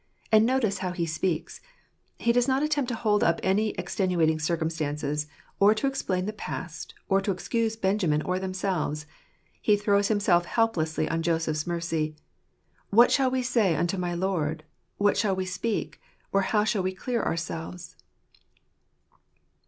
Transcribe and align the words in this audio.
And 0.31 0.47
notice 0.47 0.79
how 0.79 0.93
he 0.93 1.05
speaks. 1.05 1.61
He 2.17 2.31
does 2.31 2.47
not 2.47 2.63
attempt 2.63 2.87
to 2.89 2.95
hold 2.95 3.23
up 3.23 3.39
any 3.43 3.69
extenuating 3.75 4.39
circumstances, 4.39 5.27
or 5.59 5.75
to 5.75 5.85
explain 5.85 6.25
the 6.25 6.33
past, 6.33 6.95
or 7.07 7.21
to 7.21 7.29
excuse 7.29 7.75
Benjamin 7.75 8.23
or 8.23 8.39
themselves. 8.39 9.05
He 9.61 9.77
throws 9.77 10.07
himself 10.07 10.45
help 10.45 10.75
lessly 10.75 11.07
on 11.11 11.21
Joseph's 11.21 11.67
mercy: 11.67 12.15
"What 12.89 13.11
shall 13.11 13.29
we 13.29 13.43
say 13.43 13.75
unto 13.75 13.95
my 13.95 14.15
lord? 14.15 14.63
what 14.97 15.17
shall 15.17 15.35
we 15.35 15.45
speak? 15.45 16.01
or 16.31 16.41
how 16.41 16.63
shall 16.63 16.81
we 16.81 16.93
clear 16.95 17.21
our 17.21 17.37
selves 17.37 17.95